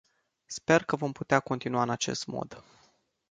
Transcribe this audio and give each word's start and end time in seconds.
Sper 0.47 0.83
că 0.83 0.95
vom 0.95 1.11
putea 1.11 1.39
continua 1.39 1.81
în 1.81 1.89
acest 1.89 2.25
mod. 2.25 2.63